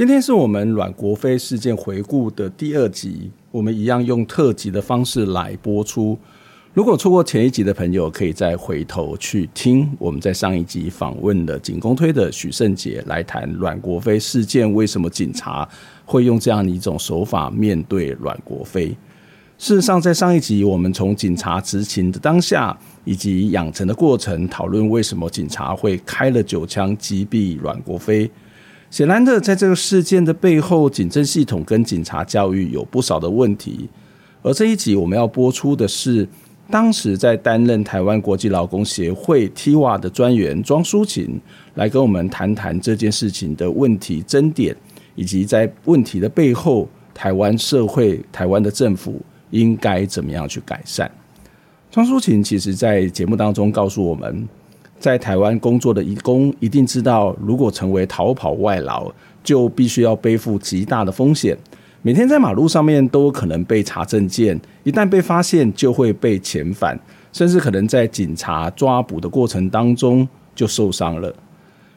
[0.00, 6.18] 今天是我们阮国飞事件回顾的第二集，我们一样用特辑的方式来播出。
[6.72, 15.68] 如果错过前一集的朋友，可以再回头去听我们在上一集访问的警公推的许胜杰来谈阮国飞事件，为什么警察
[16.06, 18.96] 会用这样一种手法面对阮国飞？
[19.58, 22.74] 事实上，在上一集我们从警察执勤的当下
[23.04, 28.30] 以及养成的过程，讨论为什么警察会开了九枪击毙阮国飞。
[28.90, 33.88] 显然的，在这个事件的背后，警政系统跟警察教育有不少的问题。
[34.42, 36.26] 而这一集我们要播出的是，
[36.68, 41.40] 当时在担任台湾国际劳工协会 TIWA 的专员庄淑琴，
[41.74, 44.76] 来跟我们谈谈这件事情的问题争点，
[45.14, 51.08] 以及在问题的背后，台湾社会、台湾的政府应该怎么样去改善。
[51.92, 54.48] 庄淑琴其实在节目当中告诉我们。
[55.00, 59.10] 在台湾工作的移工一定知道，如果成为逃跑外劳，
[59.42, 61.56] 就必须要背负极大的风险。
[62.02, 67.00] 每天在马路上面都有可能被查证件，一旦被发现就会被遣返，
[67.32, 71.34] 甚至可能在警察抓捕的过程当中就受伤了。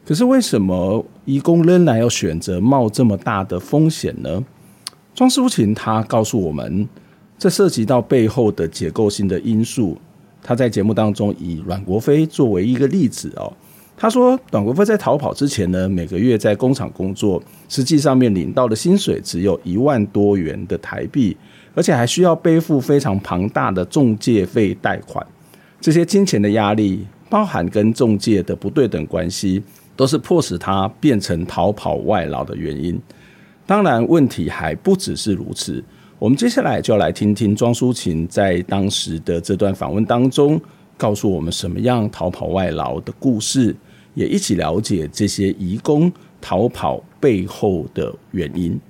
[0.06, 4.42] 可是为什么移工仍然要选择冒这么大的风险呢？
[5.14, 6.88] 庄舒琴他告诉我们，
[7.38, 9.98] 这涉及到背后的结构性的因素。
[10.44, 13.50] 他在节目当中以阮国飞作为一个例子哦，
[13.96, 21.34] 他说阮国飞在逃跑之前呢，每个月在工厂工作，实际上面领到的薪水只有一万多元的台币，
[21.74, 25.26] 而且还需要背负非常庞大的中介费贷款，
[25.80, 29.62] 这些金钱的压力，包含跟中介的不对等关系，
[29.96, 33.00] 都是迫使他变成逃跑外劳的原因。
[33.66, 35.82] 当然，问题还不只是如此。
[36.18, 40.60] 我们接下来就要来听听庄舒琴在当时的这段访问当中，
[40.96, 43.74] 告诉我们什么样逃跑外劳的故事，
[44.14, 46.10] 也一起了解这些移工
[46.40, 48.80] 逃跑背后的原因。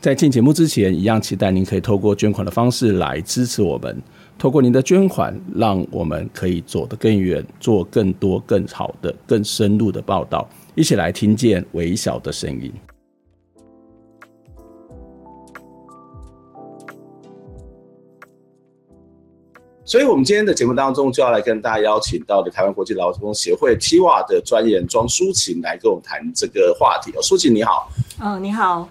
[0.00, 4.02] 在进节目之前，一样期待您可以透过捐款的方式来支持我们，
[4.36, 12.72] 透过您的捐款，让我们可以走得更远，做更多更好的、更深入的报道，一起来听见微小的声音。
[19.84, 27.10] 所以，我们今天的节目当中就要来跟大家邀请到的台湾国际劳工协会 TIWA 的专员庄淑琴来跟我们谈这个话题。
[27.16, 27.90] 哦，淑琴你好。
[28.20, 28.88] 嗯，你好。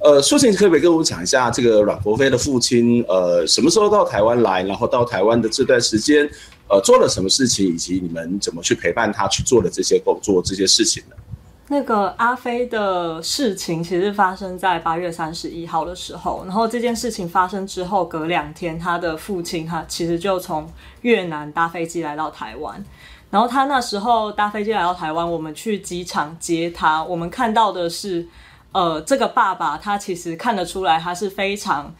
[0.00, 6.28] 呃，淑琴可不可以跟我们讲一下这个阮国飞的父亲，呃，什么时候到台湾来，然后到台湾的这段时间，
[6.68, 11.16] 呃，做了什么事情，以及你们怎么去陪伴他去做的这些工作、这些事情呢？
[11.72, 22.84] 那个阿飞的事情其实发生在八月三十一号的时候，然后这件事情发生之后，隔两天，他的父亲他其实就从越南搭飞机来到台湾，
[23.30, 28.28] 然后他那时候搭飞机来到台湾，我们去机场接他，我们看到的是，
[28.72, 31.94] 呃，这个爸爸他其实看得出来，他是非常，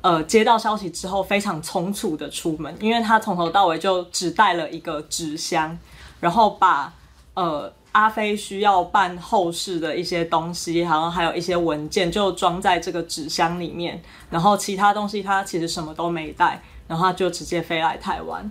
[0.00, 5.78] 呃，接到消息之后非常匆促的出门，因为他从头到尾就只带了一个纸箱，
[6.20, 6.94] 然后把，
[7.34, 7.70] 呃。
[7.92, 14.00] 阿飞需要办后事的一些东西，然后还有一些文件，就装在这个纸箱里面。
[14.30, 18.42] 然后其他东西他其实什么都没带，然后他就直接飞来台湾。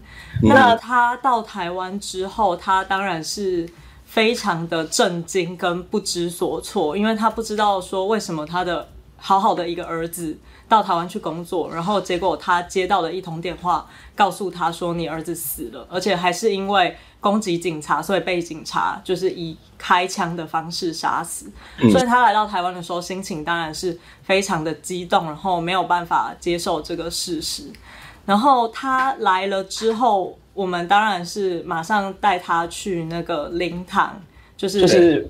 [0.43, 0.49] 嗯。
[0.49, 3.69] 那他到台湾之后，他当然是
[4.05, 10.37] 非常的震惊跟不知所措，因为他不知道说为什么他的好好的一个儿子
[10.67, 16.97] 到台湾去工作，然后结果他接到了一通电话，告诉他说你儿子死了，而且还是因为。
[17.21, 21.51] 攻击警察，所以被警察就是以开枪的方式杀死。
[21.77, 21.91] 嗯。
[21.91, 27.63] 所以他来到台湾的时候，心情当然是非常的激动，然后没有办法接受这个事实。
[28.25, 34.17] 然后他来了之后，我们当然是马上带他去那个灵堂，
[34.55, 35.29] 就是就是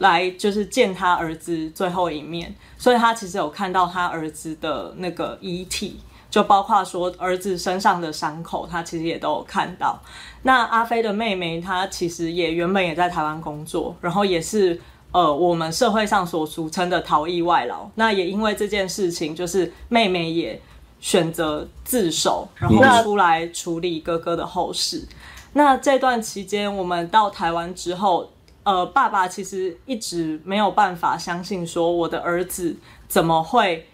[0.00, 9.98] 来就是见他儿子最后一面，所以他其实有看到他儿子的那个遗体，就包括说儿子身上的伤口，他其实也都有看到。
[10.42, 14.80] 那阿飞的妹妹，她其实也原本也在台湾工作，然后也是
[15.12, 17.88] 呃我们社会上所俗称的逃逸外劳。
[17.96, 20.58] 那也因为这件事情，就是妹妹也
[20.98, 25.06] 选择自首，然后出来处理哥哥的后事。
[25.52, 28.30] 那这段期间，我们到台湾之后，
[28.62, 32.76] 呃，爸爸其实一直没有办法相信，说我的儿子
[33.08, 33.86] 怎么会，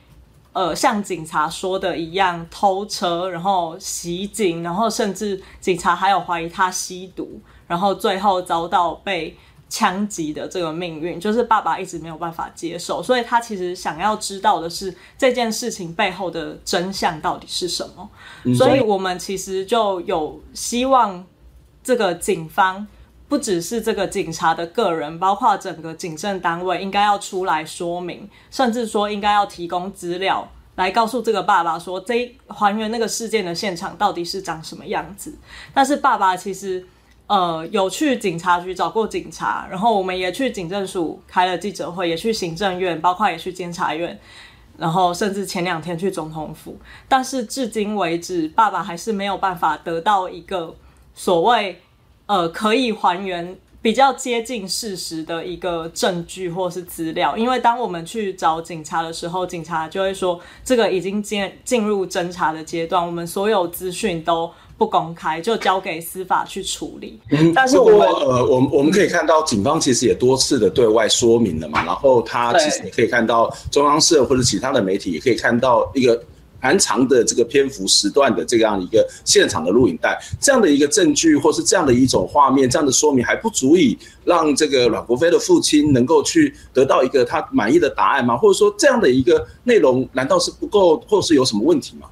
[0.52, 9.36] 呃，像警察说的一样偷车，然后袭警，然后甚至警察还有怀疑他吸毒，然后最后遭到被
[9.68, 21.24] 枪击的这个命运，就是爸爸一直没有办法接受，所以他其实想要知道的是这件事情背后的真相到底是什么，所以我们其实就有希望。
[21.86, 22.84] 这个警方
[23.28, 35.36] 不只是这个警察的个人，包括整个警政单位应该要出来说明，甚至说应该要提供资料来告诉这个爸爸说，这还原那个事件的现场到底是长什么样子。
[35.74, 36.86] 但是爸爸其实
[37.26, 44.16] 呃有去警察局找过警察，然后我们也去警政署开了记者会，也去行政院，包括也去监察院，
[44.78, 50.76] 然后甚至前两天去总统府，但是至今为止，爸爸还是没有办法得到一个。
[51.18, 51.80] 所谓，
[52.26, 67.20] 呃，可以还原比较接近事实的一个证据或是资料，因为当我们去找警察的时候，警察就会说这个已经进进入侦查的阶段，我们所有资讯都不公开，就交给司法去处理。
[67.30, 76.20] 嗯，但是我们呃，我们我们可以看到，警方其实也多次的对外说明了嘛，然后他其实也可以看到中央社或者其他的媒体也可以看到一个。
[76.66, 88.36] 蛮长的这个篇幅时段的这样一个现场的录影带，这样的一个证据，或是这样的一种画面，这样的说明还不足以让这个阮国飞的父亲能够去得到一个他满意的答案吗？
[88.36, 92.08] 或者说这样的一个内容难道是不够，或是有什么问题吗？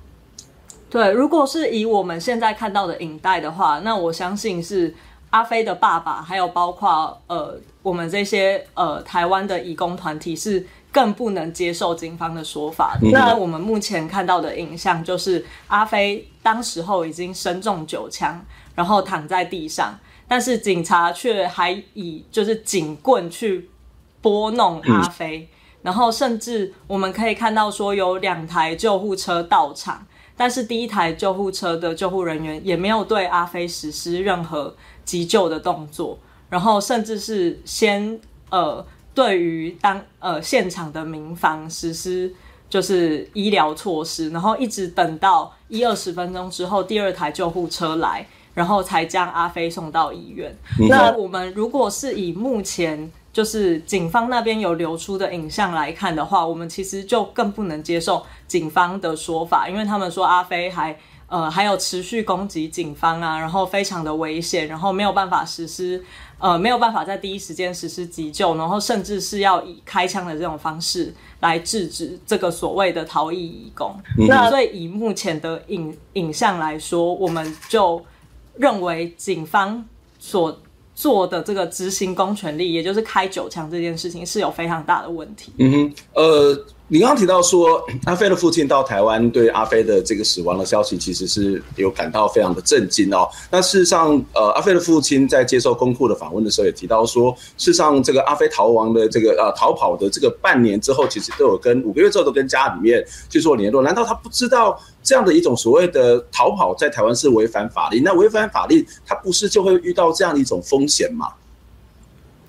[0.89, 4.95] 对，如果是以我们现在看到的影带的话，那我相信是
[5.31, 10.65] 阿飞的爸爸，还有包括呃我们这些呃台湾的义工团体是。
[10.95, 12.97] 更不能接受警方的说法。
[13.03, 18.41] 那我们目前看到的影像就是阿飞当时候已经身中九枪，
[18.77, 19.99] 然后躺在地上，
[20.29, 23.69] 但是警察却还以就是警棍去
[24.23, 25.49] 拨弄阿飞，
[25.83, 30.07] 然后甚至我们可以看到说有两台救护车到场，
[30.37, 36.17] 但是第一台救护车的救护人员也没有对阿飞实施任何急救的动作，
[36.49, 38.21] 然后甚至是先
[38.51, 38.87] 呃。
[39.15, 42.35] 对于当呃现场的民房实施
[42.69, 50.57] 就是医疗措施，然后一直等到一二十分钟之后，第二台救护车来，然后才将阿飞送到医院。
[50.81, 66.05] 嗯、那我们如果是以目前就是警方那边有流出的影像来看的话，我们其实就更不能接受警方的说法，因为他们说阿飞还呃还有持续攻击警方啊，然后非常的危险，然后没有办法实施。
[66.39, 73.95] 呃，没有办法在第一时间实施急救，然后甚至是要以开枪的这种方式来制止这个所谓的逃逸移工。
[74.19, 78.05] 嗯、那所以以目前的影影像来说，我们就
[78.57, 79.85] 认为警方
[80.19, 80.61] 所
[80.95, 85.53] 做的这个执行公权力，也就是开九枪这件事情，是有非常大的问题。
[85.59, 86.67] 嗯哼，呃。
[86.87, 93.27] 你刚刚提到说， 阿飞的父亲到台湾，对阿飞的这个死亡的消息，其实是有感到非常的震惊哦。
[93.51, 103.81] 那事实上，呃，阿飞的父亲在接受公库的访问的时候，也提到说，事实上，这个阿飞逃亡的这个呃逃跑的这个半年之后，其实都有跟五个月之后都跟家里面去做联络。
[103.81, 107.99] 难道他不知道这样的一种所谓的逃跑在台湾是违反法律？
[108.01, 111.29] 那违反法律，他不是就会遇到这样的一种风险吗？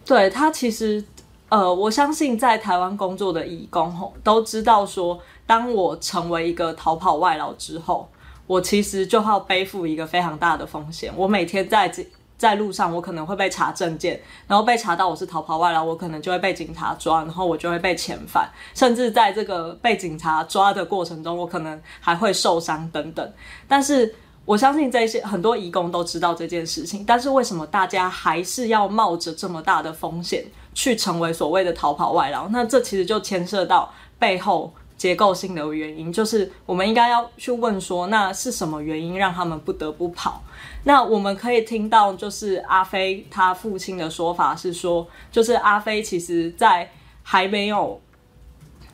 [0.06, 1.02] 对，他其实。
[1.50, 8.10] 呃，我相信在台湾工作的义工都知道说，当我成为一个逃跑外劳之后，
[8.48, 11.14] 我其实就要背负一个非常大的风险。
[11.16, 11.92] 我每天在
[12.38, 23.34] 在路上，我可能会被查证件，然后被查到我是逃跑外劳，我可能就会被警察抓，然后我就会被遣返，甚至在这个被警察抓的过程中，我可能还会受伤等等。
[23.68, 30.44] 但是我相信这些很多义工都知道这件事情，但是为什么大家还是要冒着这么大的风险？
[30.76, 40.44] 去成为所谓的逃跑外劳，那这其实就牵涉到背后结构性的原因，就是我们应该要去问说，那是什么原因让他们不得不跑？
[40.84, 46.92] 那我们可以听到，就是阿飞他父亲的说法是说，就是阿飞其实在
[47.24, 48.00] 还没有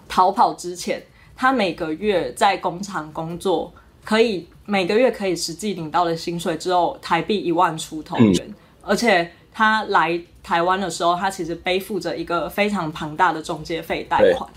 [0.07, 1.03] 逃跑之前，
[1.35, 3.73] 他每个月在工厂工作，
[4.05, 9.31] 可以每个月可以实际领到的薪水只有台币一万出头元，嗯、而且。
[9.51, 14.50] 他来台湾的时候，他其实背负着一个非常庞大的中介费贷款。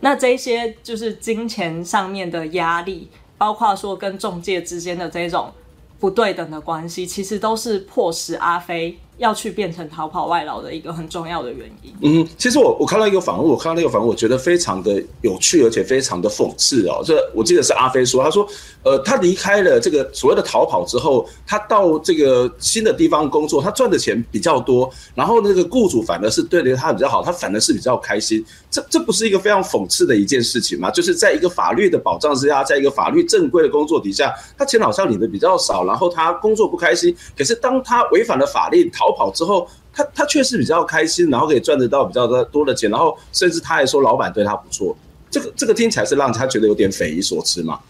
[0.00, 5.52] 那这些就是金钱上面的压力，包括说跟中介之间的这种
[5.98, 8.98] 不对等的关系，其实都是迫使阿飞。
[9.18, 11.94] 要去变成逃跑外劳的一个很重要的原因。
[12.02, 17.02] 嗯，其实我我看到一个访问，我看到那个访问，我觉得非常的有趣，而且非常的讽刺哦。
[17.04, 18.48] 这我记得是阿飞说，他说，
[18.84, 28.44] 呃，他离开了这个所谓的逃跑之后，他到这个新的地方工作，他赚的钱比较多，然后那个雇主反而是对他比较好，他反而是比较开心。
[28.70, 30.90] 这这不是一个非常讽刺的一件事情吗？
[30.90, 37.14] 就是在一个法律的保障之下，在一个法律正规的工作底下，他钱好像领的比较少，然后他工作不开心。
[37.36, 44.94] 可是当他违反了法令逃，逃跑之后，他他确实比较开心，然后可以赚得到比较多的钱，然后甚至他还说老板对他不错，
[45.30, 47.80] 这个这个听起来是让他觉得有点匪夷所思嘛？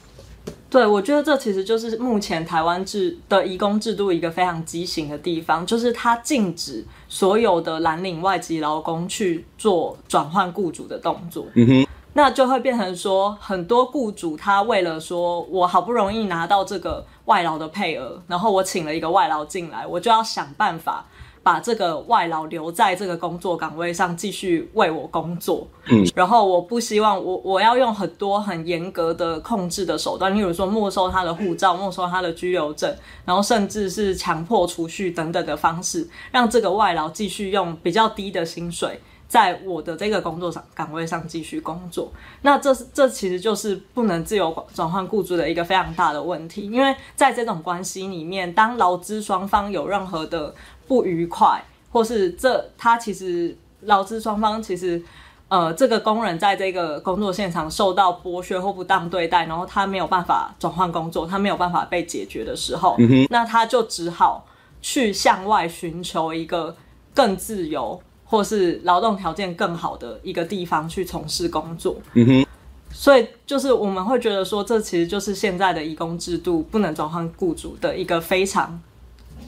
[0.70, 11.46] 对，我觉得这其实就是目前台湾制的移工制度一个非常畸形的地方，就是它禁止所有的蓝领外籍劳工去做转换雇主的动作。
[11.54, 11.86] 嗯哼，
[12.18, 21.06] 那就会变成说，很多雇主他为了说我好不容易拿到这个外劳的配额，然后我请了一个外劳进来，我就要想办法。
[21.40, 32.94] 把这个外劳留在这个工作岗位上继续为我工作，嗯，然后我不希望我我要用很多很严格的控制的手段，例如说没收他的护照、没收他的居留证，
[33.24, 42.10] 然后甚至是强迫储蓄等等的方式，让这个外劳继续用比较低的薪水在我的这个工作上岗位上继续工作。
[42.42, 50.54] 那这是这其实就是不能自由转换雇主的一个非常大的问题，因为在这种关系里面，当劳资双方有任何的
[50.86, 55.00] 不愉快，或是这他其实劳资双方其实，
[55.48, 62.96] 呃，这个工人在这个工作现场受到剥削或不当对待，然后他没有办法转换工作，他没有办法被解决的时候，
[63.28, 64.46] 那他就只好
[64.80, 66.74] 去向外寻求一个
[67.14, 71.96] 更自由或是劳动条件更好的一个地方去从事工作。
[72.12, 72.46] 嗯哼，
[72.92, 78.78] 所以就是我们会觉得说，这其实就是现在的移工制度不能转换雇主的一个非常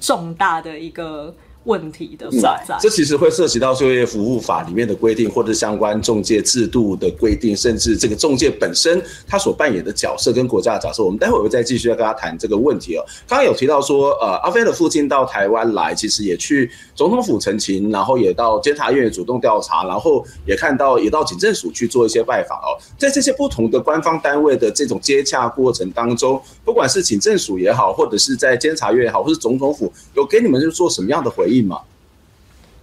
[0.01, 1.35] 重大的一个
[1.65, 11.05] 问题的所在，这其实会涉及到就业服务法里面的规定，或者相关中介制度的规定，甚至这个中介本身他所扮演的角色跟国家的角色。
[11.05, 13.05] 我们待会儿会再继续要跟他谈这个问题哦。
[13.29, 22.73] 刚刚有提到说，呃，阿飞的父亲到台湾来，其实也去总统府陈情，然后也到监察院主动调查，然后也看到也到警政署去做一些拜访哦。
[22.97, 31.71] 在这些不同的官方单位的这种接洽过程当中，不管是警政署也好，或者是在监察院也好，或是总统府，有给你们就做什么样的回应？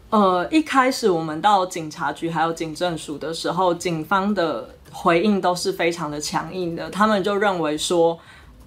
[0.10, 6.90] 呃，一开始我们到警察局还有警政署的时候，警方的回应都是非常的强硬的。
[6.90, 8.18] 他们就认为说，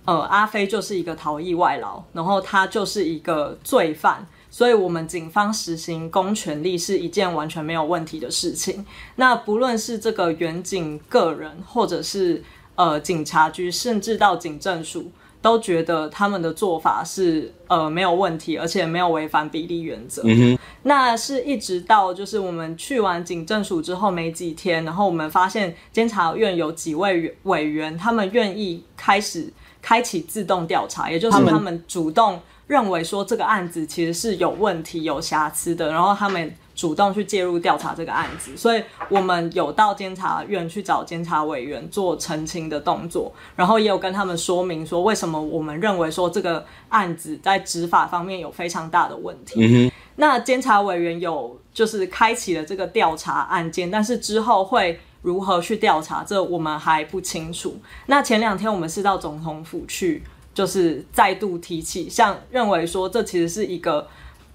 [0.04, 8.84] 呃，阿飞就是一个逃逸外劳，然后他就是一个罪犯，所以我们警方实行公权力是一件完全没有问题的事情。
[9.16, 15.10] 那不论是这个远警个人，或者是呃警察局，甚至到警政署。
[15.42, 20.22] 都觉得他们的做法是呃没有问题，而且没有违反比例原则。
[20.24, 20.58] 嗯。
[20.82, 36.54] 那是一直到就是我们去完警政署之后没几天，然后我们发现监察院有几位委员，他们愿意开始开启自动调查，也就是他们主动认为说这个案子其实是有问题、有瑕疵的，然后他们。
[36.80, 49.60] 主动去介入调查这个案子，所以我们有到监察院去找监察委员做澄清的动作，然后也有跟他们说明说为什么我们认为说这个案子在执法方面有非常大的问题。
[49.60, 49.92] 嗯。
[50.16, 57.76] 那监察委员有就是开启了这个调查案件，但是之后会如何去调查，这我们还不清楚。
[58.06, 60.22] 那前两天我们是到总统府去，
[60.54, 64.08] 就是再度提起，像认为说这其实是一个。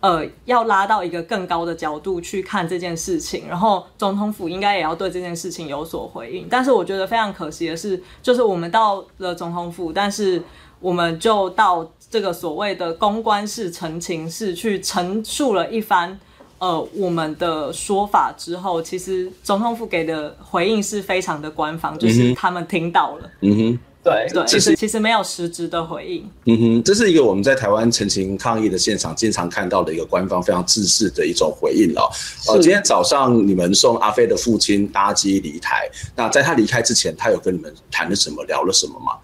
[0.05, 6.45] 呃，要拉到一个更高的角度去看这件事情，然后总统府应该也要对这件事情有所回应。
[6.47, 10.43] 但是我觉得非常可惜的是，就是我们到了总统府，但是
[10.79, 16.19] 我们就到这个所谓的公关式、澄清室去陈述了一番
[16.59, 23.31] 呃我们的说法之后，其实总统府给的回应是非常的官方，就是他们听到了。
[23.41, 23.79] 嗯哼。
[24.05, 26.29] 对对，其实其实没有实质的回应。
[26.45, 32.07] 嗯哼，这是一个我们在台湾陈情抗议的现场经常看到的一个官方非常自私的一种回应了。
[32.47, 39.17] 呃，今天早上你们送阿飞的父亲搭机离台，那在他离开之前，他有跟你们谈了什么，聊了什么吗？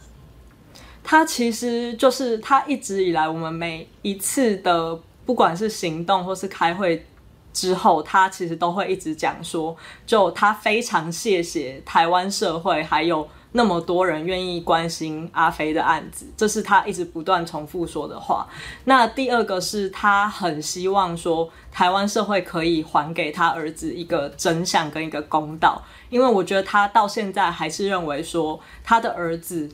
[1.04, 7.06] 他其实就是他一直以来，我们每一次的不管是行动或是开会
[7.54, 13.28] 之后，他其实都会一直讲说，就他非常谢谢台湾社会还有。
[13.54, 18.48] 那么多人愿意关心阿飞的案子，这是他一直不断重复说的话。
[18.86, 29.70] 那第二个是他很希望说，台湾社会可以还给他儿子一个真相跟一个公道，因为我觉得他到现在还是认为说他的儿子。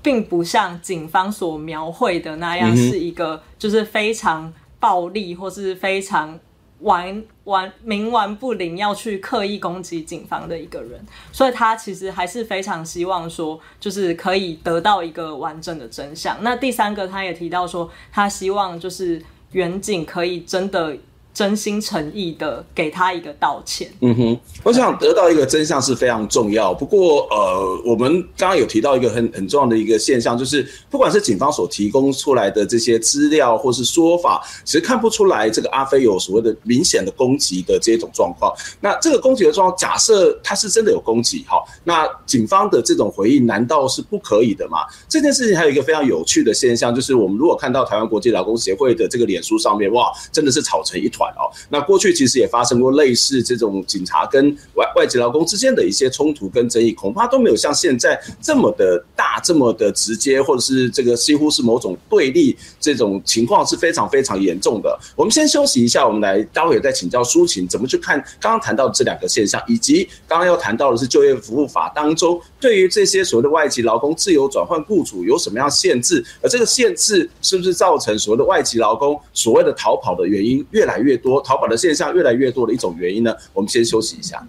[0.00, 6.38] 并不像警方所描绘的那样是一个就是非常暴力或是非常
[6.78, 11.00] 顽玩冥顽不灵要去刻意攻击警方的一个人，
[11.32, 16.36] 所以他其实还是非常希望说，就是可以得到一个完整的真相。
[16.42, 20.96] 那第三个，他也提到说，他希望就是远景可以真的。
[21.38, 23.88] 真心诚意的给他一个道歉。
[24.00, 26.74] 嗯哼，我想得到一个真相是非常重要。
[26.74, 38.52] 不过，呃，我们刚刚有提到一个很很重要的一个现象，就是不管是警方所提供出来的这些资料或是说法，其实看不出来这个阿飞有所谓的明显的攻击的这种状况。
[38.80, 44.78] 那这个攻击的状况，假设他是真的有攻击，哈，那警方的这种回应难道是不可以的吗？
[45.08, 51.27] 这件事情还有一个非常有趣的现象，就是我们如果看到台湾国际劳工协会的这个脸书上面，哇，真的是吵成一团。
[51.36, 64.98] 哦，那过去其实也发生过类似这种警察跟外外籍劳工之间的一些冲突跟争议，恐怕都没有像现在这么的大，这么的直接，或者是这个几乎是某种对立这种情况是非常非常严重的。
[65.16, 83.32] 我们先休息一下，我们来待会再请教舒琴怎么去看刚刚谈到的这两个现象，以及刚刚要谈到的是就业服务法当中对于这些所谓的外籍劳工自由转换雇主有什么样限制，而这个限制是不是造成所谓的外籍劳工所谓的逃跑的原因越来越多，逃跑的现象越来越多的一种原因呢？
[83.52, 84.46] 我们先休息一下。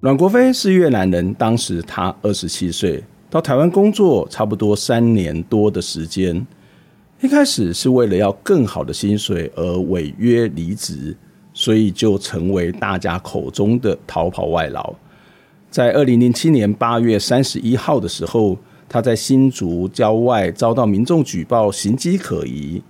[0.00, 6.46] 阮国飞是越南人，当时他二十七岁，到台湾工作差不多三年多的时间。
[7.24, 11.16] 一开始是为了要更好的薪水而违约离职，
[11.54, 14.92] 所以就成为大家口中的逃跑外劳。
[15.70, 18.58] 在二零零七年八月三十一号的时候。
[18.86, 22.80] 他在新竹郊外遭到民众举报行迹可疑，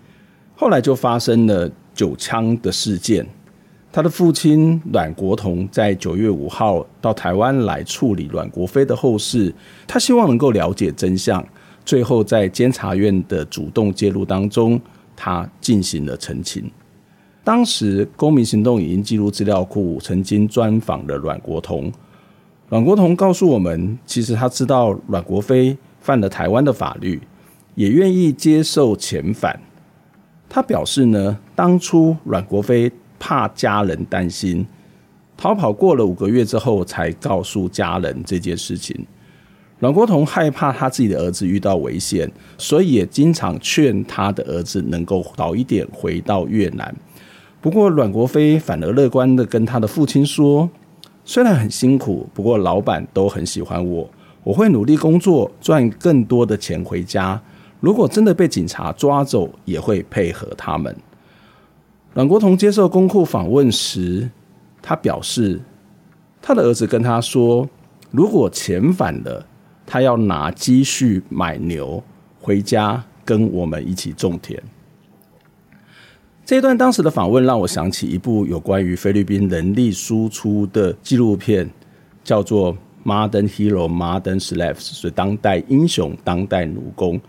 [0.54, 3.24] 后来就发生了酒枪的事件。
[3.90, 9.54] 他的父亲阮国同在九月五号到台湾来处理阮国飞的后事，
[9.86, 11.42] 他希望能够了解真相。
[11.84, 14.80] 最后在监察院的主动介入当中，
[15.14, 16.70] 他进行了澄清。
[17.42, 21.92] 当时公民行动影音记录资料库曾经专访了阮国同，
[22.68, 25.76] 阮国同告诉我们，其实他知道阮国飞。
[26.00, 27.18] 犯了台湾的法律，
[27.76, 29.58] 也愿意接受遣返。
[30.50, 34.66] 他表示呢，当初阮国飞怕家人担心，
[35.34, 39.06] 逃跑过了五个月之后，才告诉家人这件事情。
[39.84, 46.96] 阮国同害怕他自己的儿子遇到危险，所以也经常劝他的儿子能够早一点回到越南。
[47.60, 50.70] 不过阮国飞反而乐观地跟他的父亲说，
[51.26, 54.08] 虽然很辛苦，不过老板都很喜欢我。
[54.42, 57.38] 我会努力工作，赚更多的钱回家。
[57.80, 60.96] 如果真的被警察抓走，也会配合他们。
[62.14, 64.30] 阮国同接受公库访问时，
[64.80, 65.60] 他表示，
[66.40, 67.68] 他的儿子跟他说，
[68.10, 69.46] 如果遣返了，
[69.86, 72.02] 他要拿积蓄买牛
[72.40, 74.62] 回家跟我们一起种田。
[76.44, 81.70] 这一段当时的访问让我想起一部有关于菲律宾人力输出的纪录片，
[82.22, 82.76] 叫做。
[83.06, 87.20] Modern Hero, Modern Slaves 是当代英雄、当代奴工。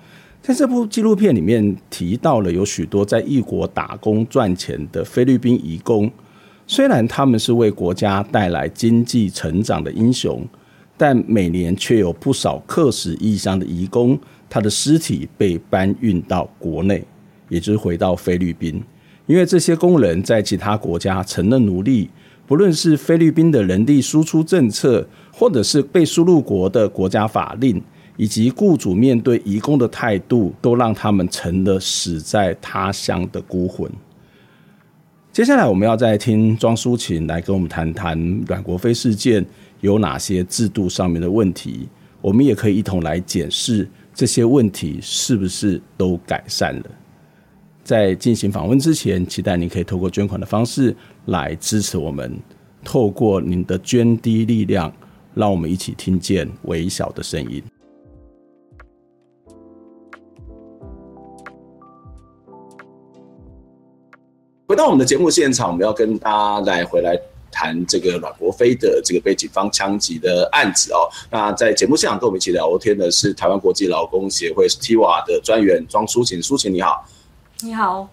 [0.42, 6.10] 在这部纪录片里面提到了有许多在异国打工赚钱的菲律宾移工，
[6.66, 10.48] 虽然他们是为国家带来经济成长的英雄，
[10.98, 14.18] 但每年却有不少客死异乡的移工，
[14.50, 17.04] 他的尸体被搬运到国内，
[17.50, 18.82] 也就是回到菲律宾，
[19.26, 22.10] 因为这些工人在其他国家成了奴隶。
[22.48, 27.82] 不论是菲律宾的人力输出政策，或者是被输入国的国家法令，
[28.18, 33.92] 以及雇主面对移工的态度，都让他们成了死在他乡的孤魂。
[35.32, 38.16] 接下来，我们要再听庄淑琴来跟我们谈谈
[38.48, 39.44] 阮国飞事件
[39.86, 41.88] 有哪些制度上面的问题，
[42.20, 46.86] 我们也可以一同来检视这些问题是不是都改善了。
[47.84, 50.96] 在进行访问之前，期待您可以透过捐款的方式
[51.26, 52.36] 来支持我们。
[52.84, 54.92] 透过您的捐滴力量，
[55.36, 57.64] 让我们一起听见微小的声音。
[64.68, 67.16] 回到我们的节目现场，我们要跟大家来回来
[67.56, 71.08] 谈这个阮国飞的这个被警方枪击的案子哦。
[71.32, 77.08] 那在节目现场跟我们一起聊天的是台湾国际劳工协会 TIWA 的专员庄淑琴，淑琴你好。
[77.62, 78.06] 你好，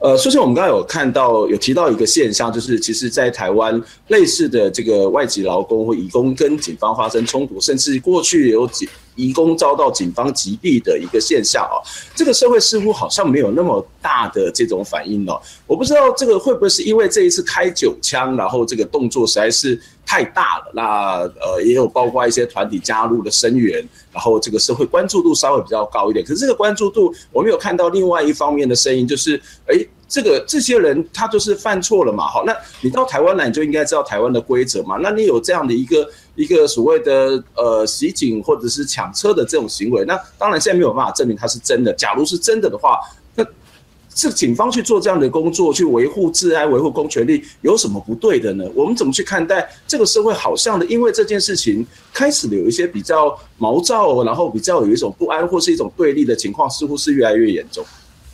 [0.00, 8.88] 呃，首先我们刚才有看到有提到一个现象，就是其实，在台湾类似的这个外籍劳工或移工跟警方发生冲突，甚至过去有几
[9.20, 11.76] 移工遭到警方击毙的一个现象啊，
[12.14, 15.40] 这个社会似乎好像没有那么大的这种反应哦。
[15.66, 19.78] 我不知道这个会不会是因为这一次开九枪，然后这个动作实在是
[20.10, 20.82] 太大了，那
[21.40, 23.78] 呃也有包括一些团体加入的声援，
[24.12, 26.24] 然后这个社会关注度稍微比较高一点。
[26.26, 29.88] 可是这个关注度，我们有看到另外一方面的声音，就是诶。
[30.12, 34.96] 这个这些人他就是犯错了嘛，好，那你到台湾来，你就应该知道台湾的规则嘛。
[35.00, 41.92] 那你有这样的一个一个所谓的呃袭警或者是抢车的这种行为，那当然现在没有办法证明它是真的。
[41.92, 42.98] 假如是真的的话，
[44.14, 48.64] 是警方去做这样的工作，去维护治安、维护公权力，有什么不对的呢？
[48.74, 50.32] 我们怎么去看待这个社会？
[50.34, 57.84] 好像的，因为这件事情开始有一些比较毛躁，然后比较有一种不安或是一种对立的情况，似乎是越来越严重。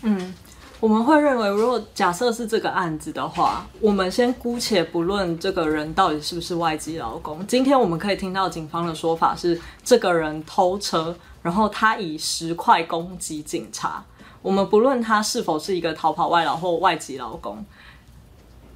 [0.02, 0.34] 嗯。
[0.78, 7.44] 我们会认为，如果假设是这个案子的话，我们先姑且不论这个人到底是不是外籍劳工。
[7.46, 14.04] 今天我们可以听到警方的说法是，这个人偷车，然后他以石块攻击警察。
[14.46, 17.64] 我们不论他是否是一个逃跑外劳或外籍劳工，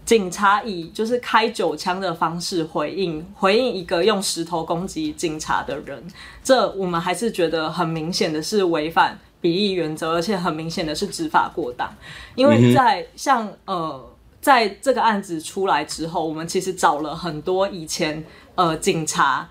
[0.04, 6.02] 警察以就是开九枪的方式回应，回应一个用石头攻击警察的人，
[6.42, 9.16] 这我们还是觉得很明显的是违反。
[9.40, 11.88] 比例原则，而且很明显的是执法过当，
[12.34, 18.22] 因为在像呃，在这个案子出来之后，我们其实找了很多以前
[18.56, 19.48] 呃警察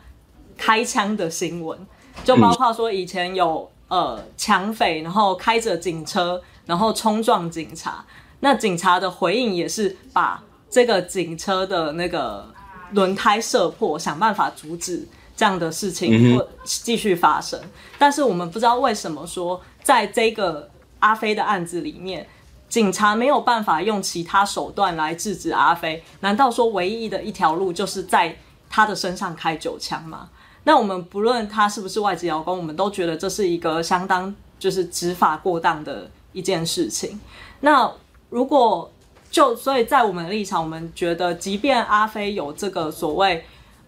[0.57, 1.79] 开枪的新闻，
[2.23, 8.03] 就包括说以前有呃抢匪，然后开着警车，然后冲撞警察，
[8.39, 12.47] 那警察的回应也是把这个警车的那个
[12.91, 17.59] 轮胎射破，想办法阻止这样的事情或继续发生，
[17.97, 19.61] 但是我们不知道为什么说。
[19.81, 22.27] 在这个阿飞的案子里面，
[22.67, 26.03] 警察没有办法用其他手段来制止阿飞。
[26.19, 28.37] 难道说唯一的一条路就是在
[28.69, 30.29] 他的身上开九枪吗？
[30.63, 37.19] 那我们不论他是不是外籍劳工，我们都觉得这是一个相当就是执法过当的一件事情。
[37.61, 37.91] 那
[38.29, 38.91] 如果
[39.31, 43.45] 就所以在我们的立场，我们觉得，即便阿飞有这个所谓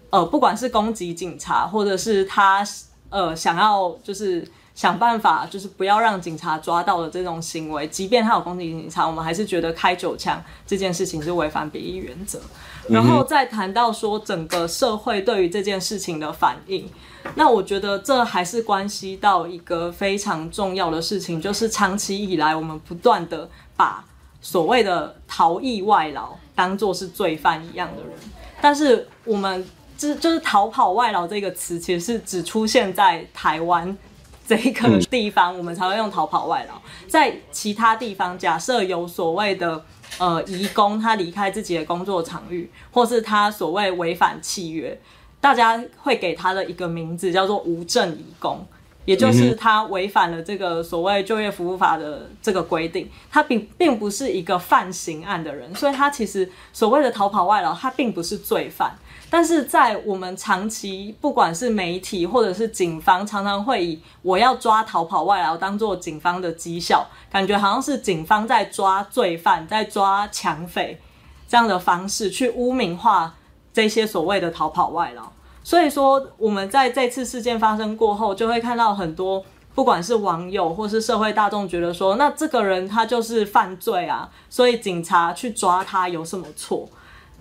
[0.10, 2.65] 呃，不管是攻击警察，或者是他
[3.10, 4.47] 呃想要就是。
[4.81, 12.41] 想办法就是不要让警察抓到的这种行为，即便他有攻击警察，我们还是觉得开九枪这件事情是违反比例原则。
[12.89, 16.89] 然后再谈到说整个社会对于这件事情的反应，
[17.35, 24.03] 那我觉得这还是关系到一个非常重要的事情，就是长期以来我们不断的把
[24.41, 28.13] 所谓的逃逸外劳当做是罪犯一样的人，
[28.59, 29.63] 但是我们
[29.95, 33.95] 就就是逃跑外劳这个词，其实是只出现在台湾。
[34.47, 39.86] 这个地方我们才会用逃跑外劳，在其他地方，假设有所谓的
[40.17, 44.99] 呃移工，他离开自己的工作场域，或是他所谓违反契约，
[45.39, 48.65] 大家会给他的一个名字叫做无证移工，
[49.06, 58.93] 也就是他违反了这个所谓就业服务法的这个规定，他并并不是一个犯刑案的人，所以他其实所谓的逃跑外劳，他并不是罪犯。
[59.33, 70.99] 但是在我们长期，不管是媒体或者是警方，常常会以我要抓逃跑外劳当做警方的绩效，感觉好像是警方在抓罪犯，在抓抢匪
[71.47, 73.33] 这样的方式去污名化
[73.71, 75.31] 这些所谓的逃跑外劳。
[75.63, 79.41] 所以说，我们在这次事件发生过后，就会看到很多
[79.73, 86.89] 不管是网友或是社会大众觉得说，那这个人他就是犯罪啊，所以警察去抓他有什么错？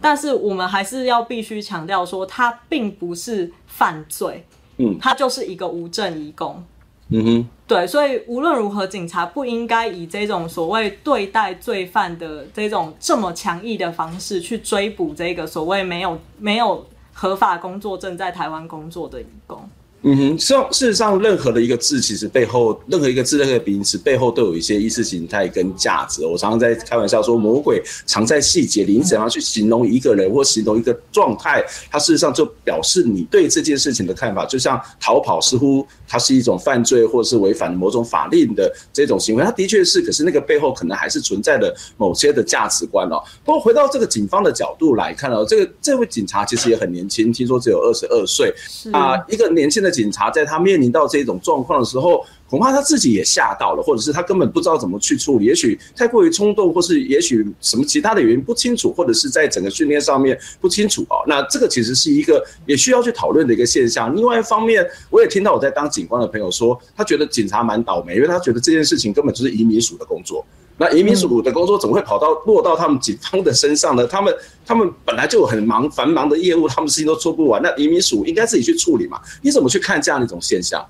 [0.00, 4.44] 但是我们还是要必须强调说，他并不是犯罪，
[4.78, 6.62] 嗯，他就是一个无证移工，
[7.08, 19.68] 嗯哼，对，所以无论如何，警察不应该以这种所谓对待罪犯的这种这么强硬的方式去追捕这个所谓没有没有合法工作证在台湾工作的移工。
[20.02, 26.24] 嗯哼，事实上，任何的一个字，其实背后任何一个字，任何名词背后都有一些意识形态跟价值。
[26.24, 28.94] 我常常在开玩笑说，魔鬼藏在细节里。
[28.94, 34.46] 你怎样去形容一个人或形容一个状态，它事实上就表示你对这件事情的看法。
[34.46, 39.44] 就像逃跑，似乎它是一种犯罪，或者是违反某种法令的这种行为。
[39.44, 43.22] 它的确是，可是那个背后可能还是存在的某些的价值观哦。
[43.44, 48.52] 不过回到这个警方的角度来看哦，这个这位警察其实也很年轻，听说只有二十二岁
[48.92, 49.88] 啊，一个年轻的。
[50.00, 61.22] 警察在他面临到这种状况的时候，恐怕他自己也吓到了，或者是他根本不知道怎么去处理，也许太过于冲动，或是也许什么其他的原因不清楚，或者是在整个训练上面不清楚哦。
[61.28, 64.12] 那这个其实是一个也需要去讨论的一个现象。
[64.16, 70.44] 另外一方面，我也听到我在当警官的朋友说，他觉得警察蛮倒霉，因为他觉得这件事情根本就是移民署的工作。
[70.76, 74.04] 那移民署的工作怎么会跑到落到他们警方的身上呢？
[74.08, 74.34] 他们
[74.66, 79.20] 他们本来就很忙繁忙的业务，他们事情都做不完，那移民署应该自己去处理嘛？
[79.40, 80.84] 你怎么去看这样的一种现象？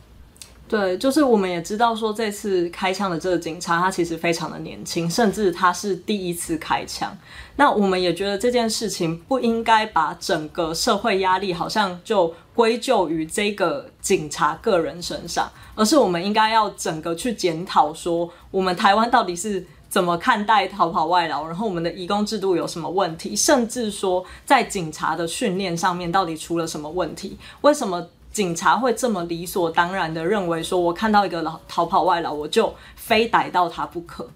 [0.71, 7.13] 对，就是我们也知道说，这次开枪的这个警察，他其实非常的年轻，甚至他是第一次开枪。
[7.57, 27.37] 那我们也觉得这件事情不应该把整个社会压力好像就归咎于这个警察个人身上，而是我们应该要整个去检讨说，我们台湾到底是怎么看待逃跑外劳，然后我们的移工制度有什么问题，甚至说在警察的训练上面到底出了什么问题？
[27.63, 28.07] 为什么？
[28.33, 34.29] 警察会这么理所当然的认为说，我看到一个老逃跑外劳，我就非逮到他不可。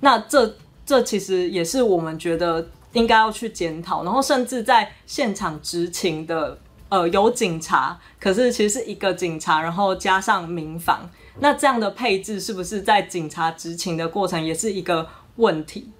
[0.00, 4.02] 那这这其实也是我们觉得应该要去检讨。
[4.02, 15.90] 然后甚至在现场执勤的呃有警察，可是其实是一个警察，然后加上民防，那这样的配置是不是在警察执勤的过程也是一个问题？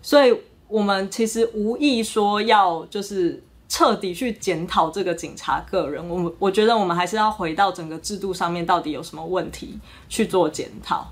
[0.00, 0.32] 所以
[0.68, 3.42] 我们其实无意说要就是。
[3.68, 11.10] 彻底去检讨这个警察个人，我我觉得我们还是要回到整个制度上面，到底有什么问题去做检讨。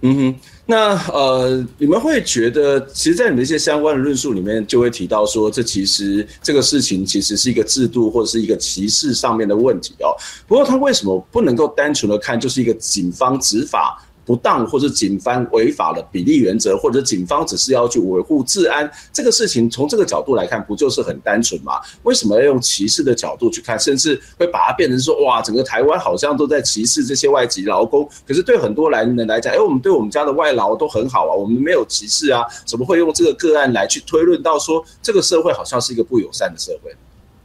[0.00, 10.14] 嗯哼，那呃，你们会觉得，其实，在你们一些相关的论述里面，就会提到说，这其实这个事情其实是一个制度或者是一个歧视上面的问题哦。
[10.46, 21.80] 不过，他为什么不能够单纯的看，就是一个警方执法不当，或者警方违法的比例原则，或者警方只是要去维护治安，这个事情从这个角度来看，不就是很单纯吗？
[22.02, 28.06] 为什么要用歧视的角度去看，甚至会把它变成说，哇，整个台湾好像都在歧视这些外籍劳工？
[28.26, 36.94] 可是对很多来人来讲，哎，我们对我们家的外劳都很好啊，我们没有歧视啊，怎么会用这个个案来去推论到说，这个社会好像是一个不友善的社会？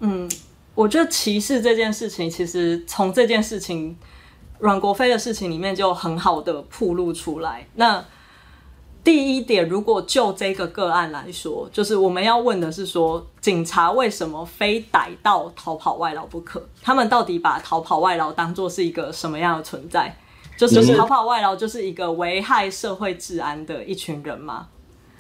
[0.01, 0.29] 嗯，
[0.75, 3.95] 我觉得歧视这件事情，其实从这件事情。
[4.63, 7.67] 阮国飞的事情里面就很好的铺露出来。
[7.75, 8.01] 那
[9.03, 16.65] 第一点，如果就这个个案来说，就是我们要问的是说，警察为什么非逮到逃跑外劳不可？
[16.81, 20.15] 他们到底把逃跑外劳当做是一个什么样的存在？
[20.55, 24.69] 就是逃跑外劳就是一个危害社会治安的一群人吗？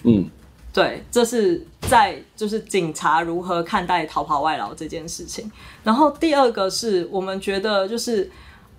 [0.03, 0.25] 嗯，
[0.71, 5.51] 对，这是在就是警察如何看待逃跑外劳这件事情。
[5.83, 8.31] 然后第二个是我们觉得就是。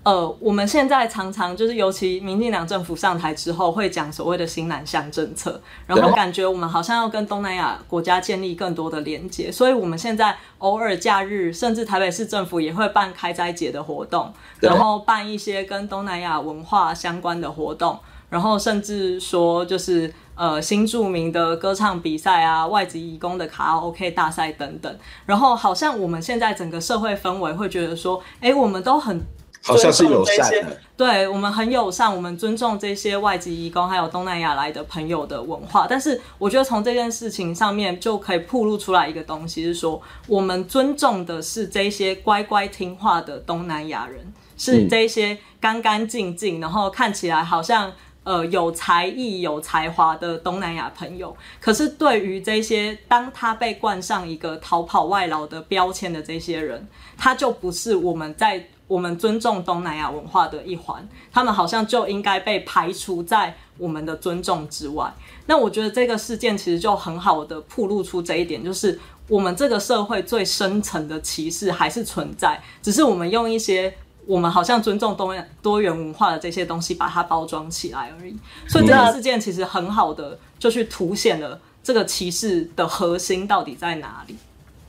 [0.05, 29.25] 呃，我们现在常常就是，尤其民进党政府上台之后，会讲所谓的新南向政策，然后感觉我们好像要跟东南亚国家建立更多的连接，所以我们现在偶尔假日，甚至台北市政府也会办开斋节的活动，然后办一些跟东南亚文化相关的活动，然后甚至说就是呃新著名的歌唱比赛啊，外籍移工的卡拉 OK 大赛等等，然后好像我们现在整个社会氛围会觉得说，哎，我们都很。
[29.67, 35.87] 好像是友善的，对，我们很友善，我们尊重这些外籍移工还有东南亚来的朋友的文化。
[35.89, 47.91] 但是我觉得从这件事情上面就可以暴露出来一个东西，是说我们尊重的是这些乖乖听话的东南亚人，是这些干干净净，然后看起来好像
[48.25, 51.35] 呃有才艺有才华的东南亚朋友。
[51.59, 58.69] 可是对于这些当他被冠上一个逃跑外劳的标签的这些人，他就不是我们在。
[58.95, 65.13] 我们尊重东南亚文化的一环，他们好像就应该被排除在我们的尊重之外。
[65.47, 73.93] 那我觉得这个事件其实就很好的铺露出这一点，就是我们这个社会最深层的歧视还是存在，只是我们用一些
[74.27, 78.37] 我们好像尊重多元多元文化的这些东西把它包装起来而已。
[78.69, 84.37] 所以这个事件其实很好的就去凸显了这个歧视的核心到底在哪里。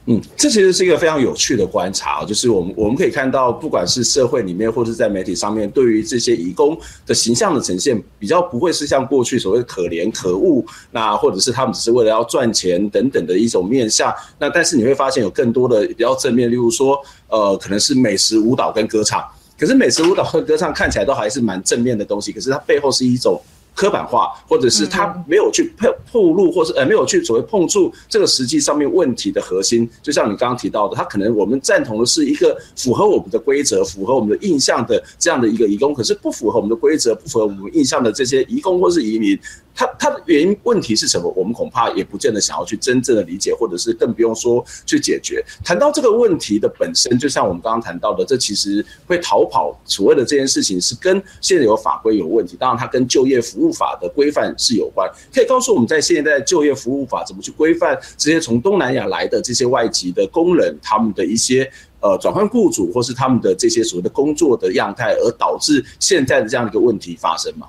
[0.08, 14.14] 嗯，这其实是一个非常有趣的观察，就是我们我们可以看到，不管是社会里面，或者是在媒体上面，对于这些移工的形象的呈现，比较不会是像过去所谓可怜可恶，那或者是他们只是为了要赚钱等等的一种面向。
[14.38, 19.26] 那但是你会发现有更多的比较正面，例如说，呃，可能是美食、舞蹈跟歌唱。
[19.58, 23.42] 可是美食、舞蹈和歌唱看起来都还是蛮正面的东西，可是它背后是一种。
[23.76, 29.88] 刻板化，或者是他没有去碰碰入，或是呃没有去所谓碰触这个实际上面问题的核心。
[30.02, 39.38] 就像你刚刚提到的，他可能我们赞同的是一个符合我们的规则、符合我们的印象的这样的一个移工，可是不符合我们的规则、不符合我们印象的这些移工或是移民。
[39.78, 41.30] 他他的原因问题是什么？
[41.36, 45.44] 我们恐怕也不见得想要去真正的理解，或者是更不用说去解决。
[45.66, 52.56] 谈到这个问题的本身，就像我们刚刚谈到的，这其实会逃跑所谓的这件事情是跟现有法规有问题。
[52.58, 55.10] 当然，它跟就业服务法的规范是有关。
[55.34, 61.70] 可以告诉我们在现在就业服务法怎么去规范这些从东南亚来的这些外籍的工人，他们的一些
[62.02, 67.68] 呃转换雇主，或是他们的这些所谓的工作的样态，而导致现在的这样一个问题发生吗？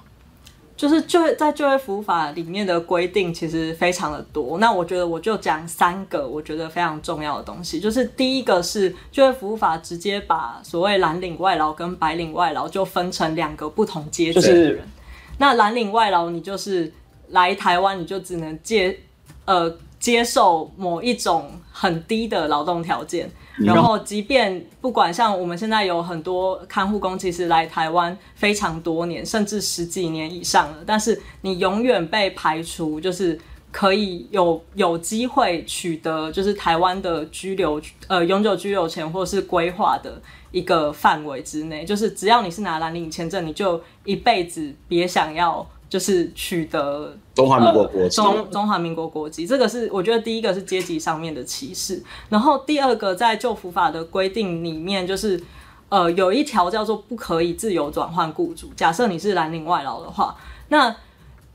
[0.77, 14.89] 就是就在就业服务法里面的规定其实非常的多，那我觉得我就讲三个我觉得非常重要的东西，就是第一个是就业服务法直接把所谓蓝领外劳跟白领外劳就分成两个不同阶级的人，就是、
[15.39, 16.93] 那蓝领外劳你就是
[17.29, 18.99] 来台湾你就只能接
[19.45, 23.31] 呃接受某一种很低的劳动条件。
[23.59, 33.41] 然后，即便不管像我们现在有很多看护工，其实来台湾非常多年，甚至十几年以上了，但是你永远被排除，就是
[33.73, 40.21] 可以有有机会取得就是台湾的居留呃永久居留权或是规划的
[40.59, 45.67] 一个范围之内，就是只要你是拿蓝领签证，你就一辈子别想要。
[45.89, 52.03] 就是取得中华民国国籍，呃、中中华民国国籍，这个是我觉得第一个是阶级上面的歧视。
[52.29, 55.41] 然后第二个在旧服法的规定里面，就是
[55.89, 58.69] 呃有一条叫做不可以自由转换雇主。
[58.75, 60.37] 假设你是蓝领外劳的话，
[60.71, 60.95] 那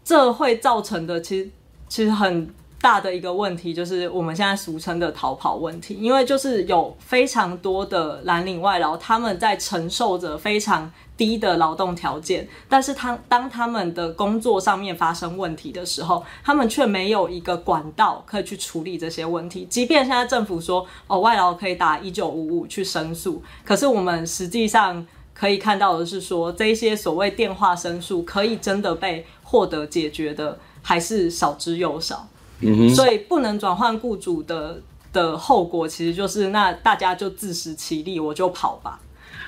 [0.02, 1.50] 这会造成的其实
[1.90, 2.50] 其实很
[2.82, 5.94] 大的一个问题，就是我们现在俗称的逃跑问题。
[5.94, 19.68] 因为就是有非常多的蓝领外劳，他们在承受着非常低的劳动条件，但是他当他们的工作上面发生问题的时候，他们却没有一个管道可以去处理这些问题。
[19.70, 32.28] 即便现在政府说哦，外劳可以打一九五五去申诉，可是我们实际上可以看到的是说，这些所谓电话申诉可以真的被获得解决的还是少之又少。
[32.62, 34.80] 嗯哼，所以不能转换雇主的
[35.12, 39.00] 的后果，其实就是那大家就自食其力，我就跑吧。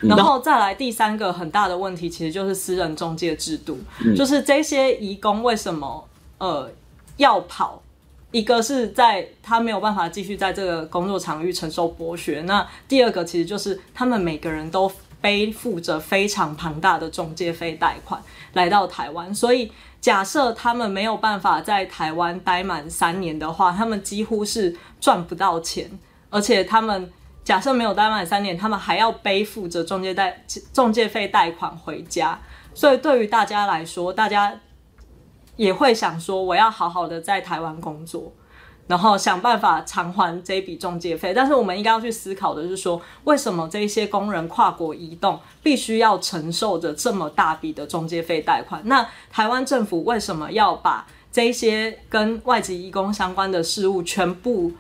[0.02, 6.06] 然后再来第三个很大的问题，其实就是私人中介制度，嗯、就是这些移工为什么
[6.40, 6.70] 呃
[7.18, 7.82] 要跑？
[8.32, 14.92] 一个是在他没有办法继续在这个工作场域承受剥削，那第二个其实就是他们每个人都
[15.24, 25.90] 背负着非常庞大的中介费贷款来到台湾，所以假设他们没有办法在台湾待满三年的话，他们几乎是赚不到钱，
[26.30, 27.10] 而且他们。
[27.46, 32.40] 假设没有待满三年，他们还要背负着中介贷、中介费贷款回家，
[32.74, 34.58] 所以对于大家来说，大家
[35.58, 38.32] 也会想说，我要好好的在台湾工作，
[38.88, 41.34] 然后想办法偿还这笔中介费。
[41.34, 48.82] 但是我们应该要去思考的是说，为什么这些工人跨国移动必须要承受着这么大笔的中介费贷款？
[48.86, 54.72] 那台湾政府为什么要把这些跟外籍移工相关的事物全部？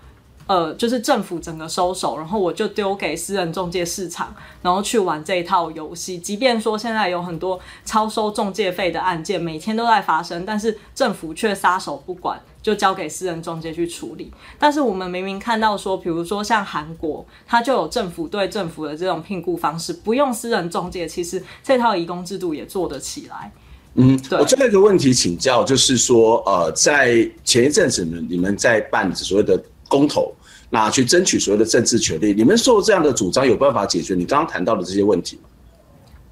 [0.45, 6.17] 呃，就是政府整个收手，然后我就丢给私人中介市场，然后去玩这一套游戏。
[6.17, 14.31] 即便说现在有很多超收中介费的案件，每天都在发生，但是政府却撒手不管，就交给私人中介去处理。
[14.59, 23.49] 但是我们明明看到说，比如说像韩国，它就有政府对政府的这种聘雇方式，不用私人中介，其实这套移工制度也做得起来。
[23.95, 24.37] 嗯，对。
[24.37, 29.57] 我最后一个问题请教，就是说，呃，在前一阵子呢，你们在办所谓的。
[29.87, 30.33] 公投，
[30.69, 35.49] 那去争取所谓的政治权利，你们受这样的主张有办法解决你刚刚谈到的这些问题吗？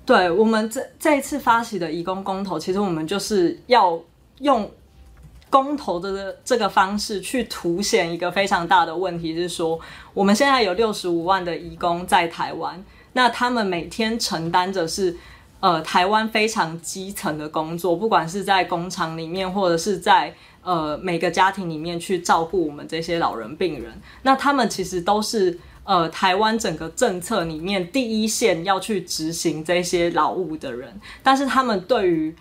[0.04, 4.02] 对，我们这这一次发起的移工公投，其实我们就是要
[4.40, 4.70] 用
[5.50, 9.80] 公投的这个方式去凸显一个非常大的问题，是说
[10.14, 12.84] 我们现在有六十五万的移工在台湾，
[13.14, 15.16] 那他们每天承担着是
[15.60, 20.34] 呃台湾非常基层的工作，不管是在工厂里面或者是在。
[20.64, 32.36] 呃，每个家庭里面去照顾我们这些老人病人，那他们其实都是呃台湾整个政策里面第一线要去执行这些劳务的人，但是他们对于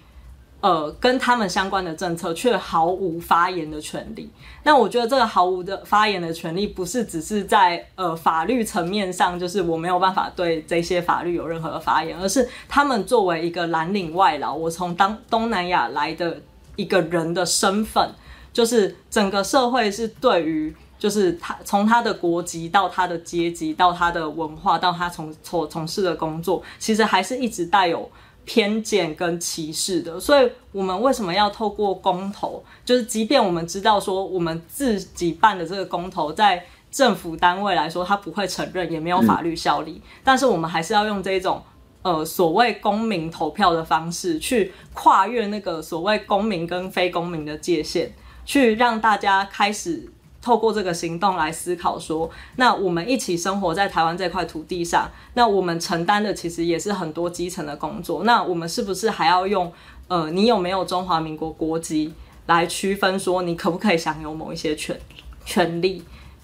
[0.61, 4.31] 呃跟他们相关的政策却毫无发言的权利。
[4.65, 16.39] 那我觉得这个毫无的发言的权利，不是只是在呃法律层面上，就是我没有办法对这些法律有任何的发言，而是他们作为一个蓝领外劳，我从当东南亚来的。
[16.81, 18.11] 一个人的身份，
[18.53, 28.11] 就是整个社会是对于，就是他从他的国籍到他的阶级到他的文化到他从所从事的工作，其实还是一直带有
[28.45, 30.19] 偏见跟歧视的。
[30.19, 32.64] 所以，我们为什么要透过公投？
[32.85, 41.62] 就是即便我们知道说我们自己办的这个公投，在政府单位来说，他不会承认，也没有法律效力，嗯、但是我们还是要用这种。
[42.03, 48.11] 呃，所谓公民投票的方式，去跨越那个所谓公民跟非公民的界限，
[48.47, 50.11] 去让大家开始
[50.41, 59.70] 透过这个行动来思考说，那我们一起生活在台湾这块土地上，那我们承担的其实也是很多基层的工作，那我们是不是还要用
[60.09, 62.14] 呃，你有没有中华民国国籍
[62.47, 64.99] 来区分说，你可不可以享有某一些权
[65.45, 66.03] 权利？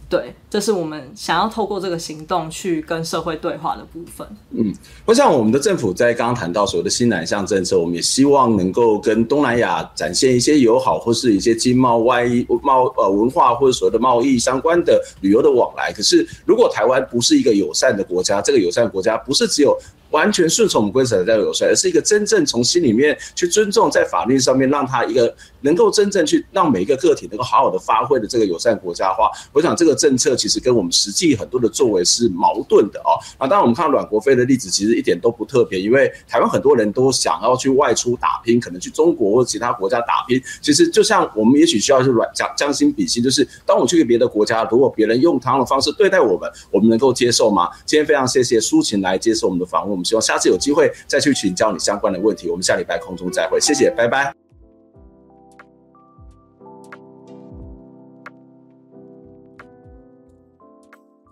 [0.09, 4.24] 对，这是我们想要透过这个行动去跟社会对话的部分。
[4.50, 4.72] 嗯，
[5.04, 12.24] 我想我们的政府在刚刚谈到所谓的新南向政策，我们也希望能够跟东南亚展现一些友好，或是一些经贸、外
[12.62, 15.92] 贸呃文化或者所谓的贸易相关的旅游的往来。
[15.92, 19.76] 可是，如果台湾不是一个友善的国家，这个友善国家不是只有。
[20.11, 29.28] 完全顺从我们规则的在友善，而是一个真正从心里面去尊重，在法律上面让他一个能够真正去让每一个个体能够好好的发挥的这个友善国家化。
[29.52, 33.18] 我想这个政策其实跟我们实际很多的作为是矛盾的哦。
[33.36, 40.40] 啊当然我们看到阮国飞的例子其实一点都不特别，因为台湾很多人都想要去外出打拼，可能去中国或其他国家打拼。
[40.61, 47.68] 其实就像我们也许需要是阮将将心比心，就是当我去别的国家，如果别人用同样的方式对待我们，我们能够接受吗？
[47.84, 49.96] 今天非常谢谢舒琴来接受我们的访问。
[50.07, 52.48] 希望下次有机会再去请教你相关的问题。
[52.48, 54.32] 我们下礼拜空中再会，谢谢，拜拜。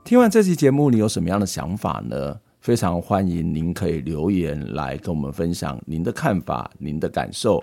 [0.05, 2.39] 听完这期节目，你有什么样的想法呢？
[2.61, 7.63] 非常欢迎您可以留言来跟我们分享您的看法、您的感受。